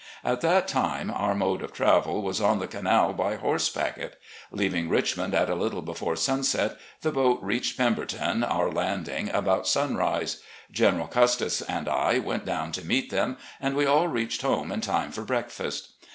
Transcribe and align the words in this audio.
At 0.23 0.41
that 0.41 0.67
time 0.67 1.11
our 1.11 1.35
mode 1.35 1.61
of 1.61 1.73
travel 1.73 2.23
was 2.23 2.41
on 2.41 2.57
the 2.57 2.65
canal 2.65 3.13
by 3.13 3.35
horse 3.35 3.69
packet: 3.69 4.19
leaving 4.49 4.89
Richmond 4.89 5.35
at 5.35 5.47
a 5.47 5.53
little 5.53 5.83
before 5.83 6.15
sunset, 6.15 6.75
the 7.03 7.11
boat 7.11 7.37
reached 7.43 7.77
Pemberton, 7.77 8.43
our 8.43 8.71
landing, 8.71 9.29
about 9.29 9.65
stmtise. 9.65 10.39
General 10.71 11.05
Custis 11.05 11.61
and 11.61 11.87
I 11.87 12.17
went 12.17 12.45
down 12.45 12.71
to 12.71 12.83
meet 12.83 13.11
them, 13.11 13.37
and 13.59 13.75
we 13.75 13.85
all 13.85 14.07
reached 14.07 14.41
home 14.41 14.71
in 14.71 14.81
time 14.81 15.11
for 15.11 15.21
breakfast. 15.21 15.91